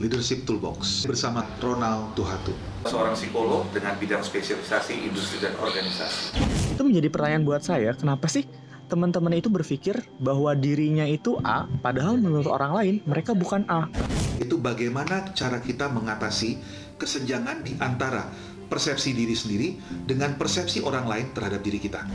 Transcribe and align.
Leadership 0.00 0.48
Toolbox 0.48 1.04
bersama 1.04 1.44
Ronald 1.60 2.16
Tuhatu. 2.16 2.56
Seorang 2.88 3.12
psikolog 3.12 3.68
dengan 3.68 3.92
bidang 4.00 4.24
spesialisasi 4.24 4.96
industri 4.96 5.44
dan 5.44 5.52
organisasi. 5.60 6.40
Itu 6.72 6.88
menjadi 6.88 7.12
pertanyaan 7.12 7.44
buat 7.44 7.60
saya, 7.60 7.92
kenapa 7.92 8.24
sih 8.24 8.48
teman-teman 8.88 9.36
itu 9.36 9.52
berpikir 9.52 10.00
bahwa 10.16 10.56
dirinya 10.56 11.04
itu 11.04 11.36
A, 11.44 11.68
padahal 11.84 12.16
menurut 12.16 12.48
orang 12.48 12.72
lain 12.72 12.94
mereka 13.04 13.36
bukan 13.36 13.68
A. 13.68 13.92
Itu 14.40 14.56
bagaimana 14.56 15.36
cara 15.36 15.60
kita 15.60 15.92
mengatasi 15.92 16.56
kesenjangan 16.96 17.60
di 17.60 17.76
antara 17.76 18.24
persepsi 18.72 19.12
diri 19.12 19.36
sendiri 19.36 19.76
dengan 20.08 20.32
persepsi 20.40 20.80
orang 20.80 21.04
lain 21.04 21.26
terhadap 21.36 21.60
diri 21.60 21.76
kita. 21.76 22.08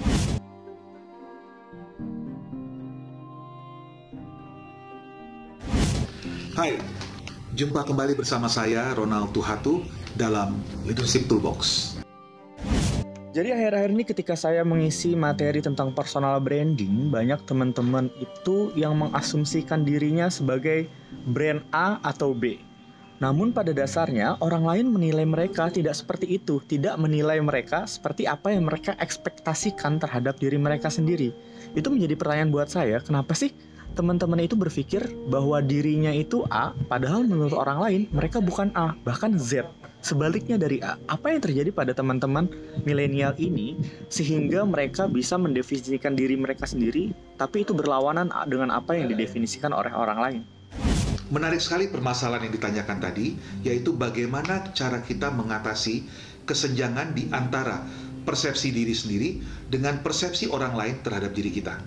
Hai, 6.57 6.81
jumpa 7.55 7.87
kembali 7.87 8.19
bersama 8.19 8.51
saya 8.51 8.91
Ronald 8.99 9.31
Tuhatu 9.31 9.79
dalam 10.19 10.59
Leadership 10.83 11.31
Toolbox. 11.31 11.95
Jadi 13.31 13.51
akhir-akhir 13.51 13.91
ini 13.95 14.03
ketika 14.03 14.35
saya 14.35 14.67
mengisi 14.67 15.15
materi 15.15 15.63
tentang 15.63 15.95
personal 15.95 16.43
branding, 16.43 17.07
banyak 17.07 17.47
teman-teman 17.47 18.11
itu 18.19 18.75
yang 18.75 18.99
mengasumsikan 18.99 19.87
dirinya 19.87 20.27
sebagai 20.27 20.91
brand 21.31 21.63
A 21.71 21.99
atau 22.03 22.35
B. 22.35 22.59
Namun 23.23 23.55
pada 23.55 23.71
dasarnya 23.71 24.35
orang 24.43 24.67
lain 24.67 24.85
menilai 24.91 25.23
mereka 25.23 25.71
tidak 25.71 25.95
seperti 25.95 26.35
itu, 26.35 26.59
tidak 26.67 26.99
menilai 26.99 27.39
mereka 27.39 27.87
seperti 27.87 28.27
apa 28.27 28.51
yang 28.51 28.67
mereka 28.67 28.99
ekspektasikan 28.99 29.95
terhadap 30.03 30.35
diri 30.43 30.59
mereka 30.59 30.91
sendiri. 30.91 31.31
Itu 31.71 31.87
menjadi 31.87 32.19
pertanyaan 32.19 32.51
buat 32.51 32.67
saya, 32.67 32.99
kenapa 32.99 33.31
sih 33.31 33.55
teman-teman 33.95 34.43
itu 34.43 34.59
berpikir 34.59 35.07
bahwa 35.31 35.63
dirinya 35.63 36.11
itu 36.11 36.43
A, 36.51 36.75
padahal 36.91 37.23
menurut 37.23 37.55
orang 37.55 37.79
lain 37.79 38.01
mereka 38.11 38.43
bukan 38.43 38.69
A, 38.75 38.91
bahkan 39.07 39.39
Z. 39.39 39.63
Sebaliknya 40.03 40.59
dari 40.59 40.83
A, 40.83 40.99
apa 41.09 41.33
yang 41.33 41.41
terjadi 41.41 41.73
pada 41.73 41.95
teman-teman 41.95 42.45
milenial 42.85 43.33
ini 43.41 43.73
sehingga 44.11 44.61
mereka 44.67 45.09
bisa 45.09 45.39
mendefinisikan 45.39 46.13
diri 46.13 46.37
mereka 46.37 46.69
sendiri, 46.69 47.15
tapi 47.39 47.65
itu 47.65 47.73
berlawanan 47.73 48.29
dengan 48.45 48.69
apa 48.75 48.93
yang 48.93 49.09
didefinisikan 49.09 49.73
oleh 49.73 49.89
orang 49.95 50.19
lain. 50.21 50.41
Menarik 51.33 51.57
sekali 51.57 51.89
permasalahan 51.89 52.45
yang 52.45 52.53
ditanyakan 52.53 53.01
tadi, 53.01 53.33
yaitu 53.65 53.97
bagaimana 53.97 54.69
cara 54.77 55.01
kita 55.01 55.33
mengatasi 55.33 56.05
kesenjangan 56.45 57.17
di 57.17 57.25
antara 57.33 57.81
persepsi 58.29 58.69
diri 58.69 58.93
sendiri 58.93 59.29
dengan 59.65 60.05
persepsi 60.05 60.53
orang 60.53 60.77
lain 60.77 61.01
terhadap 61.01 61.33
diri 61.33 61.49
kita. 61.49 61.81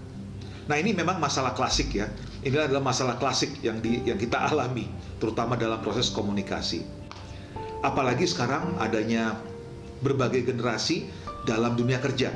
Nah 0.69 0.77
ini 0.77 0.93
memang 0.93 1.17
masalah 1.17 1.57
klasik 1.57 1.97
ya. 1.97 2.07
Ini 2.45 2.55
adalah 2.55 2.85
masalah 2.85 3.17
klasik 3.17 3.65
yang 3.65 3.81
di, 3.81 4.05
yang 4.05 4.21
kita 4.21 4.53
alami, 4.53 4.87
terutama 5.17 5.57
dalam 5.57 5.81
proses 5.81 6.13
komunikasi. 6.13 6.85
Apalagi 7.81 8.29
sekarang 8.29 8.77
adanya 8.77 9.41
berbagai 10.05 10.45
generasi 10.45 11.09
dalam 11.49 11.75
dunia 11.75 11.99
kerja, 11.99 12.31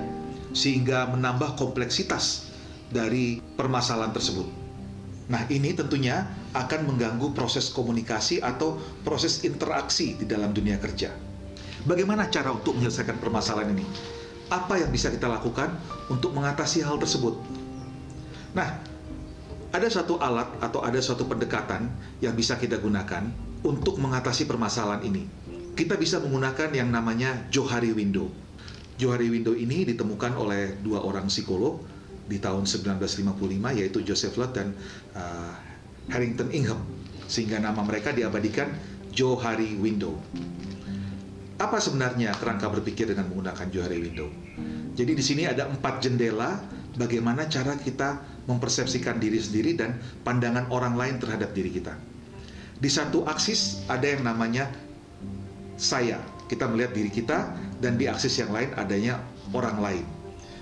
sehingga 0.56 1.06
menambah 1.12 1.60
kompleksitas 1.60 2.50
dari 2.88 3.38
permasalahan 3.55 4.16
tersebut. 4.16 4.48
Nah 5.28 5.44
ini 5.53 5.77
tentunya 5.77 6.27
akan 6.56 6.88
mengganggu 6.88 7.36
proses 7.36 7.69
komunikasi 7.70 8.42
atau 8.42 8.80
proses 9.06 9.44
interaksi 9.44 10.16
di 10.16 10.25
dalam 10.27 10.56
dunia 10.56 10.80
kerja. 10.80 11.12
Bagaimana 11.84 12.32
cara 12.32 12.50
untuk 12.50 12.81
menyelesaikan 12.81 13.20
permasalahan 13.20 13.76
ini? 13.76 13.87
Apa 14.50 14.81
yang 14.81 14.91
bisa 14.93 15.09
kita 15.09 15.28
lakukan 15.28 15.72
untuk 16.12 16.37
mengatasi 16.37 16.84
hal 16.84 17.00
tersebut? 17.00 17.62
Nah, 18.52 18.68
ada 19.72 19.88
satu 19.88 20.20
alat 20.20 20.60
atau 20.60 20.84
ada 20.84 21.00
suatu 21.00 21.24
pendekatan 21.24 21.88
yang 22.20 22.36
bisa 22.36 22.60
kita 22.60 22.76
gunakan 22.76 23.24
untuk 23.64 23.96
mengatasi 23.96 24.44
permasalahan 24.44 25.00
ini. 25.08 25.24
Kita 25.72 25.96
bisa 25.96 26.20
menggunakan 26.20 26.68
yang 26.76 26.92
namanya 26.92 27.48
Johari 27.48 27.96
Window. 27.96 28.28
Johari 29.00 29.32
Window 29.32 29.56
ini 29.56 29.88
ditemukan 29.88 30.36
oleh 30.36 30.76
dua 30.84 31.00
orang 31.00 31.32
psikolog 31.32 31.80
di 32.28 32.36
tahun 32.36 32.68
1955 32.68 33.78
yaitu 33.80 33.98
Joseph 34.04 34.36
Lott 34.36 34.52
dan 34.52 34.76
uh, 35.16 35.56
Harrington 36.12 36.52
Ingham 36.52 36.84
sehingga 37.24 37.56
nama 37.56 37.80
mereka 37.80 38.12
diabadikan 38.12 38.69
Johari 39.16 39.72
Window. 39.80 40.20
Apa 41.56 41.80
sebenarnya 41.80 42.36
kerangka 42.36 42.69
berpikir 42.69 43.08
dengan 43.08 43.32
menggunakan 43.32 43.72
Johari 43.72 43.96
Window? 44.04 44.28
Jadi 44.92 45.12
di 45.16 45.24
sini 45.24 45.48
ada 45.48 45.64
empat 45.72 46.04
jendela 46.04 46.60
bagaimana 47.00 47.48
cara 47.48 47.80
kita 47.80 48.31
mempersepsikan 48.47 49.22
diri 49.22 49.38
sendiri 49.38 49.78
dan 49.78 49.98
pandangan 50.26 50.66
orang 50.75 50.98
lain 50.98 51.16
terhadap 51.22 51.54
diri 51.54 51.70
kita. 51.70 51.94
Di 52.82 52.91
satu 52.91 53.22
aksis 53.26 53.86
ada 53.86 54.03
yang 54.03 54.26
namanya 54.26 54.66
saya. 55.78 56.19
Kita 56.50 56.69
melihat 56.69 56.92
diri 56.92 57.08
kita 57.08 57.54
dan 57.81 57.97
di 57.97 58.10
aksis 58.10 58.42
yang 58.42 58.52
lain 58.52 58.75
adanya 58.76 59.22
orang 59.54 59.78
lain. 59.78 60.04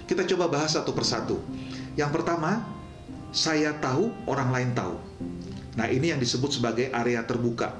Kita 0.07 0.23
coba 0.37 0.53
bahas 0.53 0.77
satu 0.77 0.95
persatu. 0.95 1.41
Yang 1.99 2.21
pertama, 2.21 2.63
saya 3.35 3.75
tahu, 3.79 4.13
orang 4.31 4.51
lain 4.55 4.71
tahu. 4.77 4.95
Nah, 5.75 5.87
ini 5.91 6.15
yang 6.15 6.21
disebut 6.23 6.61
sebagai 6.61 6.91
area 6.95 7.23
terbuka. 7.27 7.75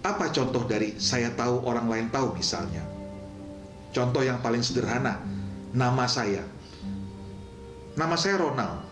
Apa 0.00 0.32
contoh 0.32 0.64
dari 0.64 0.96
saya 0.98 1.30
tahu, 1.36 1.62
orang 1.62 1.86
lain 1.86 2.06
tahu 2.10 2.34
misalnya? 2.34 2.82
Contoh 3.90 4.22
yang 4.22 4.38
paling 4.38 4.62
sederhana, 4.62 5.18
nama 5.74 6.06
saya 6.06 6.42
nama 7.98 8.14
saya 8.14 8.38
Ronald. 8.38 8.86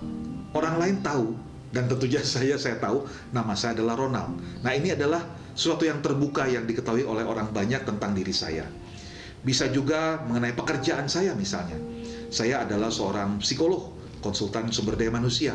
Orang 0.57 0.81
lain 0.81 1.05
tahu 1.05 1.37
dan 1.71 1.87
tentunya 1.87 2.25
saya 2.37 2.57
saya 2.57 2.81
tahu 2.81 3.05
nama 3.31 3.53
saya 3.55 3.79
adalah 3.79 3.95
Ronald. 3.99 4.39
Nah, 4.65 4.73
ini 4.75 4.95
adalah 4.95 5.23
sesuatu 5.53 5.85
yang 5.85 5.99
terbuka 6.01 6.47
yang 6.47 6.65
diketahui 6.65 7.03
oleh 7.03 7.27
orang 7.27 7.51
banyak 7.51 7.83
tentang 7.83 8.15
diri 8.15 8.33
saya. 8.33 8.67
Bisa 9.43 9.71
juga 9.71 10.23
mengenai 10.27 10.55
pekerjaan 10.55 11.07
saya 11.07 11.35
misalnya. 11.35 11.79
Saya 12.29 12.67
adalah 12.67 12.93
seorang 12.93 13.41
psikolog, 13.41 13.95
konsultan 14.21 14.69
sumber 14.75 14.99
daya 14.99 15.15
manusia. 15.15 15.55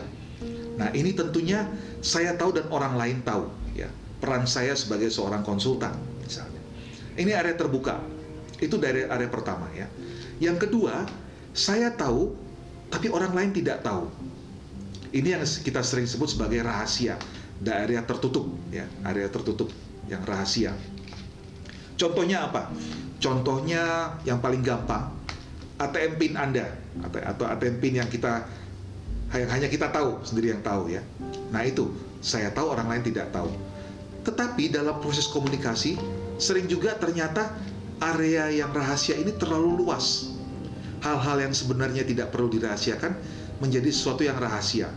Nah, 0.74 0.90
ini 0.96 1.14
tentunya 1.14 1.70
saya 2.02 2.34
tahu 2.34 2.58
dan 2.58 2.66
orang 2.74 2.98
lain 2.98 3.22
tahu 3.22 3.46
ya. 3.78 3.88
Peran 4.24 4.48
saya 4.48 4.72
sebagai 4.74 5.12
seorang 5.12 5.44
konsultan 5.44 5.94
misalnya. 6.24 6.64
Ini 7.20 7.36
area 7.36 7.54
terbuka. 7.60 8.00
Itu 8.58 8.80
dari 8.80 9.04
area 9.04 9.28
pertama 9.28 9.68
ya. 9.76 9.86
Yang 10.40 10.68
kedua, 10.68 11.04
saya 11.52 11.92
tahu 11.94 12.34
tapi 12.94 13.10
orang 13.10 13.34
lain 13.34 13.50
tidak 13.50 13.82
tahu. 13.82 14.06
Ini 15.10 15.34
yang 15.34 15.42
kita 15.42 15.82
sering 15.82 16.06
sebut 16.06 16.30
sebagai 16.30 16.62
rahasia, 16.62 17.18
daerah 17.58 18.06
tertutup, 18.06 18.54
ya, 18.70 18.86
area 19.10 19.26
tertutup 19.34 19.74
yang 20.06 20.22
rahasia. 20.22 20.78
Contohnya 21.98 22.46
apa? 22.50 22.70
Contohnya 23.18 24.14
yang 24.26 24.38
paling 24.38 24.62
gampang, 24.62 25.10
ATM 25.82 26.14
PIN 26.22 26.34
Anda 26.38 26.70
atau 27.02 27.50
ATM 27.50 27.82
PIN 27.82 27.94
yang 28.06 28.10
kita 28.10 28.46
yang 29.34 29.50
hanya 29.50 29.66
kita 29.66 29.90
tahu 29.90 30.22
sendiri 30.22 30.54
yang 30.54 30.62
tahu 30.62 30.94
ya. 30.94 31.02
Nah 31.50 31.66
itu 31.66 31.90
saya 32.22 32.54
tahu 32.54 32.70
orang 32.70 32.90
lain 32.90 33.04
tidak 33.10 33.34
tahu. 33.34 33.50
Tetapi 34.24 34.70
dalam 34.70 35.02
proses 35.02 35.26
komunikasi 35.30 35.98
sering 36.38 36.70
juga 36.70 36.94
ternyata 36.98 37.58
area 38.02 38.54
yang 38.54 38.70
rahasia 38.70 39.18
ini 39.18 39.34
terlalu 39.34 39.86
luas 39.86 40.34
hal-hal 41.04 41.38
yang 41.44 41.54
sebenarnya 41.54 42.08
tidak 42.08 42.32
perlu 42.32 42.48
dirahasiakan 42.48 43.12
menjadi 43.60 43.92
sesuatu 43.92 44.24
yang 44.24 44.40
rahasia. 44.40 44.88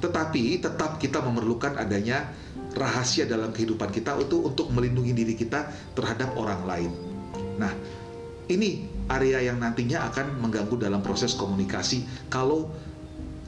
Tetapi 0.00 0.60
tetap 0.60 1.00
kita 1.00 1.24
memerlukan 1.24 1.76
adanya 1.80 2.28
rahasia 2.76 3.26
dalam 3.26 3.50
kehidupan 3.50 3.90
kita 3.90 4.14
untuk 4.20 4.52
untuk 4.52 4.66
melindungi 4.70 5.12
diri 5.16 5.34
kita 5.34 5.68
terhadap 5.96 6.36
orang 6.36 6.62
lain. 6.68 6.92
Nah, 7.56 7.72
ini 8.48 8.88
area 9.10 9.50
yang 9.52 9.58
nantinya 9.58 10.06
akan 10.12 10.38
mengganggu 10.40 10.76
dalam 10.80 11.00
proses 11.02 11.34
komunikasi 11.34 12.06
kalau 12.30 12.70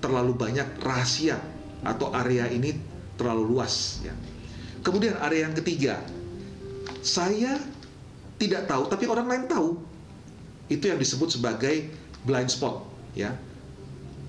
terlalu 0.03 0.35
banyak 0.35 0.67
rahasia 0.83 1.39
atau 1.87 2.11
area 2.13 2.51
ini 2.51 2.75
terlalu 3.15 3.57
luas 3.57 4.03
ya. 4.03 4.13
Kemudian 4.83 5.15
area 5.23 5.47
yang 5.47 5.55
ketiga, 5.55 6.03
saya 7.07 7.57
tidak 8.43 8.67
tahu 8.67 8.91
tapi 8.91 9.07
orang 9.07 9.31
lain 9.31 9.45
tahu 9.47 9.92
itu 10.71 10.91
yang 10.91 10.99
disebut 10.99 11.39
sebagai 11.39 11.91
blind 12.23 12.51
spot 12.51 12.87
ya. 13.17 13.35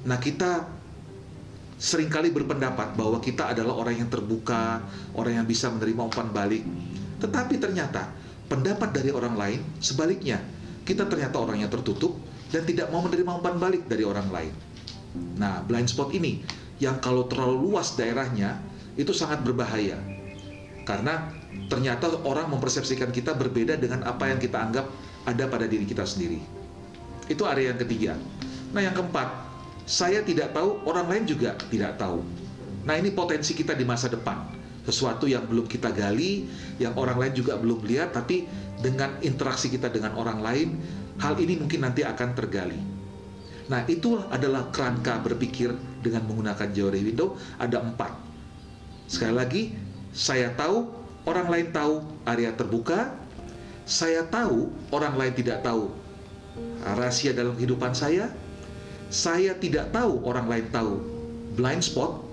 Nah 0.04 0.18
kita 0.20 0.66
sering 1.78 2.08
kali 2.08 2.32
berpendapat 2.32 2.96
bahwa 2.96 3.20
kita 3.20 3.52
adalah 3.52 3.76
orang 3.76 4.00
yang 4.00 4.10
terbuka 4.10 4.80
orang 5.18 5.44
yang 5.44 5.48
bisa 5.48 5.68
menerima 5.68 6.02
umpan 6.10 6.32
balik. 6.32 6.64
Tetapi 7.20 7.60
ternyata 7.60 8.12
pendapat 8.48 8.92
dari 8.96 9.12
orang 9.12 9.36
lain 9.36 9.60
sebaliknya 9.80 10.40
kita 10.84 11.08
ternyata 11.08 11.40
orang 11.40 11.64
yang 11.64 11.72
tertutup 11.72 12.20
dan 12.52 12.68
tidak 12.68 12.92
mau 12.92 13.02
menerima 13.04 13.40
umpan 13.40 13.56
balik 13.58 13.88
dari 13.88 14.04
orang 14.04 14.28
lain. 14.30 14.54
Nah 15.40 15.64
blind 15.64 15.90
spot 15.90 16.12
ini 16.12 16.44
yang 16.82 17.00
kalau 17.00 17.26
terlalu 17.32 17.72
luas 17.72 17.96
daerahnya 17.96 18.60
itu 19.00 19.16
sangat 19.16 19.42
berbahaya. 19.42 19.98
Karena 20.84 21.32
ternyata 21.72 22.12
orang 22.28 22.52
mempersepsikan 22.52 23.10
kita 23.16 23.32
berbeda 23.32 23.80
dengan 23.80 24.04
apa 24.04 24.28
yang 24.28 24.38
kita 24.38 24.60
anggap 24.60 24.86
ada 25.24 25.48
pada 25.48 25.66
diri 25.68 25.88
kita 25.88 26.04
sendiri. 26.04 26.40
Itu 27.32 27.48
area 27.48 27.72
yang 27.72 27.80
ketiga. 27.80 28.14
Nah, 28.76 28.84
yang 28.84 28.96
keempat, 28.96 29.30
saya 29.88 30.24
tidak 30.24 30.52
tahu, 30.52 30.84
orang 30.84 31.08
lain 31.08 31.24
juga 31.28 31.56
tidak 31.72 31.96
tahu. 32.00 32.20
Nah, 32.84 33.00
ini 33.00 33.12
potensi 33.16 33.56
kita 33.56 33.76
di 33.76 33.88
masa 33.88 34.12
depan. 34.12 34.52
sesuatu 34.84 35.24
yang 35.32 35.48
belum 35.48 35.64
kita 35.64 35.96
gali, 35.96 36.44
yang 36.76 36.92
orang 37.00 37.16
lain 37.16 37.34
juga 37.40 37.56
belum 37.56 37.88
lihat, 37.88 38.12
tapi 38.12 38.44
dengan 38.84 39.16
interaksi 39.24 39.72
kita 39.72 39.88
dengan 39.88 40.12
orang 40.20 40.44
lain, 40.44 40.76
hal 41.24 41.40
ini 41.40 41.56
mungkin 41.56 41.88
nanti 41.88 42.04
akan 42.04 42.36
tergali. 42.36 42.76
Nah, 43.72 43.88
itu 43.88 44.20
adalah 44.28 44.68
kerangka 44.76 45.24
berpikir 45.24 45.72
dengan 46.04 46.28
menggunakan 46.28 46.68
Johari 46.76 47.00
Window. 47.00 47.40
Ada 47.56 47.80
empat. 47.80 48.12
Sekali 49.08 49.34
lagi, 49.34 49.64
saya 50.12 50.52
tahu, 50.52 50.92
orang 51.24 51.48
lain 51.48 51.68
tahu, 51.72 52.04
area 52.28 52.52
terbuka. 52.52 53.23
Saya 53.84 54.24
tahu, 54.28 54.72
orang 54.96 55.16
lain 55.20 55.34
tidak 55.36 55.60
tahu 55.64 55.92
rahasia 56.84 57.32
dalam 57.36 57.56
kehidupan 57.56 57.92
saya. 57.96 58.32
Saya 59.14 59.54
tidak 59.60 59.94
tahu, 59.94 60.26
orang 60.26 60.50
lain 60.50 60.66
tahu 60.74 61.00
blind 61.54 61.84
spot. 61.86 62.24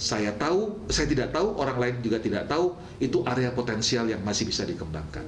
Saya 0.00 0.34
tahu, 0.34 0.88
saya 0.90 1.06
tidak 1.06 1.30
tahu, 1.30 1.54
orang 1.60 1.78
lain 1.78 1.94
juga 2.02 2.18
tidak 2.18 2.50
tahu, 2.50 2.74
itu 2.98 3.22
area 3.28 3.54
potensial 3.54 4.08
yang 4.08 4.18
masih 4.24 4.48
bisa 4.48 4.66
dikembangkan. 4.66 5.22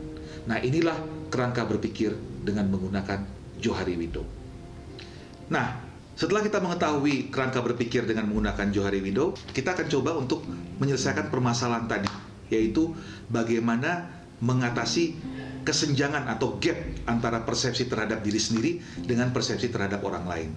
Nah, 0.50 0.58
inilah 0.58 0.99
kerangka 1.31 1.62
berpikir 1.69 2.11
dengan 2.43 2.73
menggunakan 2.73 3.23
Johari 3.61 3.94
Window. 3.94 4.26
Nah, 5.52 5.79
setelah 6.19 6.43
kita 6.43 6.58
mengetahui 6.58 7.31
kerangka 7.31 7.62
berpikir 7.62 8.08
dengan 8.08 8.26
menggunakan 8.32 8.73
Johari 8.75 8.99
Window, 8.99 9.37
kita 9.52 9.79
akan 9.79 9.87
coba 9.87 10.11
untuk 10.19 10.43
menyelesaikan 10.81 11.31
permasalahan 11.31 11.87
tadi, 11.87 12.11
yaitu 12.50 12.94
bagaimana 13.31 14.11
mengatasi 14.42 15.14
kesenjangan 15.64 16.28
atau 16.28 16.60
gap 16.60 16.76
antara 17.08 17.42
persepsi 17.42 17.88
terhadap 17.88 18.20
diri 18.20 18.38
sendiri 18.38 18.72
dengan 19.00 19.32
persepsi 19.32 19.72
terhadap 19.72 20.04
orang 20.04 20.28
lain. 20.28 20.50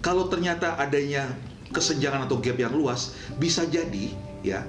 Kalau 0.00 0.30
ternyata 0.30 0.78
adanya 0.78 1.34
kesenjangan 1.74 2.30
atau 2.30 2.38
gap 2.38 2.54
yang 2.56 2.72
luas, 2.72 3.18
bisa 3.36 3.66
jadi 3.66 4.14
ya 4.46 4.62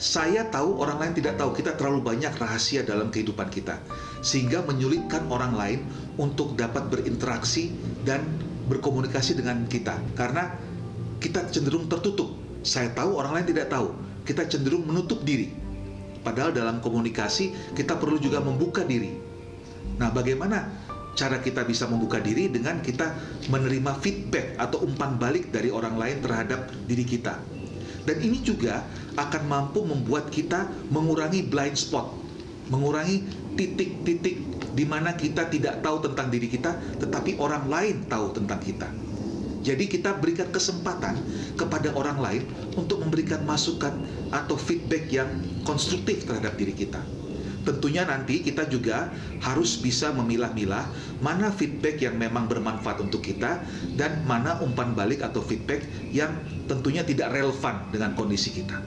saya 0.00 0.48
tahu 0.48 0.80
orang 0.80 0.96
lain 0.96 1.12
tidak 1.20 1.36
tahu. 1.36 1.52
Kita 1.54 1.76
terlalu 1.76 2.00
banyak 2.00 2.32
rahasia 2.34 2.82
dalam 2.82 3.12
kehidupan 3.12 3.52
kita 3.52 3.78
sehingga 4.24 4.64
menyulitkan 4.64 5.28
orang 5.28 5.54
lain 5.54 5.80
untuk 6.16 6.56
dapat 6.56 6.88
berinteraksi 6.88 7.70
dan 8.02 8.24
berkomunikasi 8.66 9.36
dengan 9.36 9.68
kita. 9.68 10.00
Karena 10.16 10.50
kita 11.20 11.46
cenderung 11.52 11.86
tertutup. 11.86 12.32
Saya 12.64 12.88
tahu 12.96 13.20
orang 13.20 13.40
lain 13.40 13.46
tidak 13.52 13.68
tahu. 13.68 13.92
Kita 14.24 14.48
cenderung 14.48 14.88
menutup 14.88 15.20
diri 15.20 15.69
padahal 16.20 16.52
dalam 16.52 16.78
komunikasi 16.84 17.74
kita 17.76 17.96
perlu 17.96 18.20
juga 18.20 18.40
membuka 18.40 18.84
diri 18.84 19.12
nah 19.96 20.08
bagaimana 20.12 20.90
cara 21.14 21.42
kita 21.42 21.66
bisa 21.66 21.84
membuka 21.90 22.22
diri 22.22 22.48
dengan 22.48 22.78
kita 22.80 23.12
menerima 23.50 23.92
feedback 23.98 24.56
atau 24.56 24.86
umpan 24.86 25.18
balik 25.18 25.50
dari 25.50 25.68
orang 25.68 25.98
lain 25.98 26.22
terhadap 26.22 26.70
diri 26.86 27.04
kita. 27.04 27.36
Dan 28.08 28.16
ini 28.24 28.40
juga 28.40 28.80
akan 29.20 29.42
mampu 29.44 29.84
membuat 29.84 30.32
kita 30.32 30.64
mengurangi 30.88 31.44
blind 31.44 31.76
spot, 31.76 32.08
mengurangi 32.72 33.26
titik-titik 33.58 34.40
di 34.72 34.84
mana 34.88 35.12
kita 35.12 35.50
tidak 35.52 35.84
tahu 35.84 36.08
tentang 36.08 36.32
diri 36.32 36.48
kita, 36.48 36.72
tetapi 36.96 37.36
orang 37.36 37.68
lain 37.68 37.96
tahu 38.08 38.32
tentang 38.32 38.60
kita. 38.62 38.88
Jadi 39.60 39.92
kita 39.92 40.16
berikan 40.16 40.48
kesempatan 40.48 41.20
kepada 41.56 41.92
orang 41.92 42.16
lain 42.16 42.42
untuk 42.80 43.04
memberikan 43.04 43.44
masukan 43.44 43.92
atau 44.32 44.56
feedback 44.56 45.12
yang 45.12 45.28
konstruktif 45.68 46.24
terhadap 46.24 46.56
diri 46.56 46.72
kita 46.72 47.00
tentunya 47.60 48.08
nanti 48.08 48.40
kita 48.40 48.64
juga 48.72 49.12
harus 49.44 49.76
bisa 49.76 50.12
memilah-milah 50.16 50.84
mana 51.20 51.52
feedback 51.52 52.00
yang 52.00 52.16
memang 52.16 52.48
bermanfaat 52.48 53.04
untuk 53.04 53.20
kita 53.20 53.60
dan 54.00 54.24
mana 54.24 54.56
umpan 54.64 54.96
balik 54.96 55.20
atau 55.20 55.44
feedback 55.44 55.84
yang 56.08 56.32
tentunya 56.64 57.04
tidak 57.04 57.32
relevan 57.36 57.84
dengan 57.92 58.16
kondisi 58.16 58.50
kita. 58.56 58.80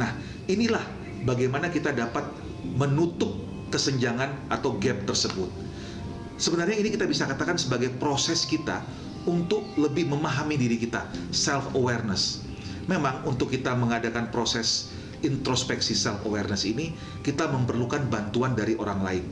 Nah, 0.00 0.16
inilah 0.48 0.82
bagaimana 1.28 1.68
kita 1.68 1.92
dapat 1.92 2.24
menutup 2.64 3.36
kesenjangan 3.68 4.48
atau 4.48 4.76
gap 4.80 5.04
tersebut. 5.04 5.48
Sebenarnya 6.40 6.80
ini 6.80 6.88
kita 6.88 7.04
bisa 7.04 7.28
katakan 7.28 7.60
sebagai 7.60 7.92
proses 8.00 8.48
kita 8.48 8.80
untuk 9.28 9.62
lebih 9.78 10.10
memahami 10.10 10.58
diri 10.58 10.78
kita, 10.78 11.06
self 11.30 11.72
awareness. 11.74 12.42
Memang 12.90 13.22
untuk 13.26 13.54
kita 13.54 13.74
mengadakan 13.78 14.28
proses 14.34 14.90
introspeksi 15.22 15.94
self 15.94 16.26
awareness 16.26 16.66
ini 16.66 16.92
kita 17.22 17.46
memerlukan 17.46 18.10
bantuan 18.10 18.58
dari 18.58 18.74
orang 18.74 19.00
lain. 19.00 19.24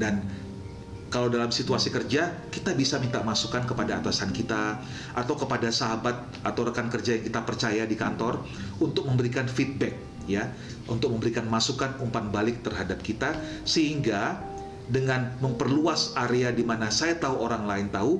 Dan 0.00 0.24
kalau 1.12 1.28
dalam 1.28 1.52
situasi 1.52 1.92
kerja 1.92 2.32
kita 2.48 2.72
bisa 2.72 2.96
minta 2.96 3.20
masukan 3.20 3.68
kepada 3.68 4.00
atasan 4.00 4.32
kita 4.32 4.80
atau 5.12 5.36
kepada 5.36 5.68
sahabat 5.68 6.16
atau 6.40 6.64
rekan 6.64 6.88
kerja 6.88 7.20
yang 7.20 7.24
kita 7.28 7.40
percaya 7.44 7.84
di 7.84 7.94
kantor 7.94 8.40
untuk 8.80 9.04
memberikan 9.04 9.44
feedback 9.44 9.92
ya, 10.24 10.48
untuk 10.88 11.12
memberikan 11.12 11.44
masukan 11.46 12.00
umpan 12.00 12.32
balik 12.32 12.64
terhadap 12.64 13.04
kita 13.04 13.36
sehingga 13.68 14.40
dengan 14.88 15.36
memperluas 15.38 16.16
area 16.18 16.50
di 16.50 16.64
mana 16.66 16.90
saya 16.90 17.14
tahu 17.20 17.38
orang 17.38 17.64
lain 17.68 17.86
tahu, 17.92 18.18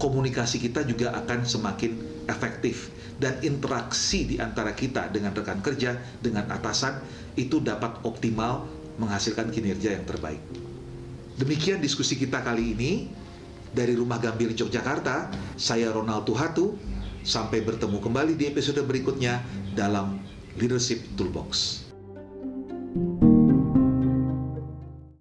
komunikasi 0.00 0.58
kita 0.58 0.82
juga 0.86 1.14
akan 1.14 1.46
semakin 1.46 1.92
efektif 2.26 2.90
dan 3.20 3.38
interaksi 3.46 4.26
di 4.26 4.36
antara 4.42 4.74
kita 4.74 5.10
dengan 5.12 5.30
rekan 5.30 5.62
kerja, 5.62 5.94
dengan 6.18 6.50
atasan 6.50 6.98
itu 7.38 7.62
dapat 7.62 8.02
optimal 8.02 8.66
menghasilkan 8.98 9.50
kinerja 9.50 9.94
yang 9.94 10.06
terbaik. 10.06 10.42
Demikian 11.34 11.82
diskusi 11.82 12.14
kita 12.14 12.42
kali 12.42 12.78
ini 12.78 12.92
dari 13.74 13.98
Rumah 13.98 14.22
Gambir 14.22 14.54
Yogyakarta. 14.54 15.34
Saya 15.58 15.90
Ronald 15.90 16.26
Tuhatu. 16.26 16.78
Sampai 17.24 17.64
bertemu 17.64 18.04
kembali 18.04 18.36
di 18.36 18.52
episode 18.52 18.84
berikutnya 18.84 19.40
dalam 19.72 20.20
Leadership 20.60 21.02
Toolbox. 21.16 21.83